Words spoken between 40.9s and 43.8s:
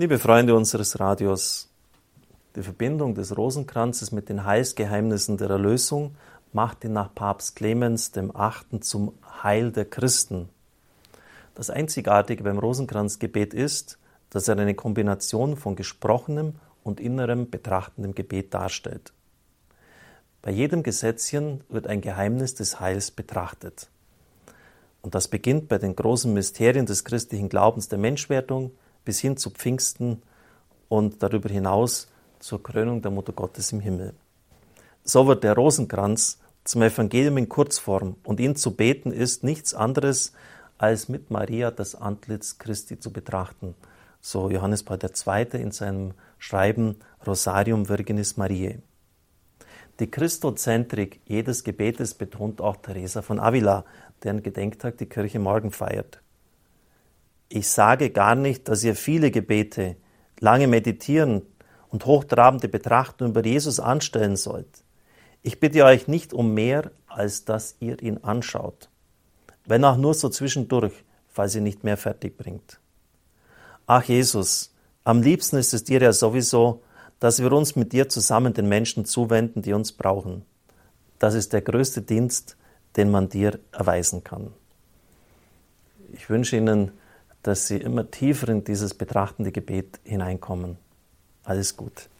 mit Maria das Antlitz Christi zu betrachten.